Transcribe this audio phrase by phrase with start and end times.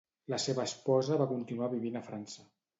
[0.33, 2.51] La seva esposa va continuar vivint a França.